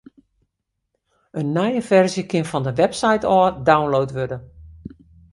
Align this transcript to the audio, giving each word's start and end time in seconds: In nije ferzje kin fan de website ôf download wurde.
In 1.41 1.47
nije 1.57 1.81
ferzje 1.89 2.23
kin 2.31 2.49
fan 2.51 2.65
de 2.67 2.73
website 2.81 3.25
ôf 3.37 3.53
download 3.69 4.09
wurde. 4.17 4.37